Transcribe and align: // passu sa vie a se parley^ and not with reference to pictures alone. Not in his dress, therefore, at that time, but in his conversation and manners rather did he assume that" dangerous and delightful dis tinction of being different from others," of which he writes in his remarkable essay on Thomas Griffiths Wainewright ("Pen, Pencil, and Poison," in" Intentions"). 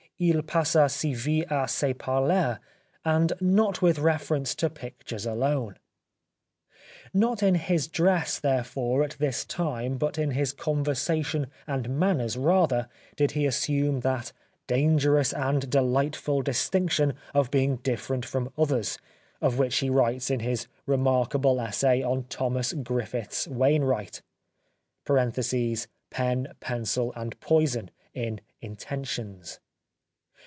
// 0.29 0.45
passu 0.45 0.87
sa 0.87 1.13
vie 1.17 1.43
a 1.49 1.67
se 1.67 1.95
parley^ 1.95 2.59
and 3.03 3.33
not 3.41 3.81
with 3.81 3.97
reference 3.97 4.53
to 4.53 4.69
pictures 4.69 5.25
alone. 5.25 5.79
Not 7.11 7.41
in 7.41 7.55
his 7.55 7.87
dress, 7.87 8.37
therefore, 8.37 9.01
at 9.03 9.15
that 9.17 9.45
time, 9.49 9.97
but 9.97 10.19
in 10.19 10.29
his 10.29 10.53
conversation 10.53 11.47
and 11.65 11.89
manners 11.99 12.37
rather 12.37 12.87
did 13.15 13.31
he 13.31 13.47
assume 13.47 14.01
that" 14.01 14.31
dangerous 14.67 15.33
and 15.33 15.67
delightful 15.71 16.43
dis 16.43 16.69
tinction 16.69 17.15
of 17.33 17.49
being 17.49 17.77
different 17.77 18.23
from 18.23 18.53
others," 18.59 18.99
of 19.41 19.57
which 19.57 19.77
he 19.77 19.89
writes 19.89 20.29
in 20.29 20.41
his 20.41 20.67
remarkable 20.85 21.59
essay 21.59 22.03
on 22.03 22.25
Thomas 22.25 22.73
Griffiths 22.73 23.47
Wainewright 23.47 24.21
("Pen, 26.11 26.47
Pencil, 26.59 27.11
and 27.15 27.39
Poison," 27.39 27.89
in" 28.13 28.39
Intentions"). 28.61 29.59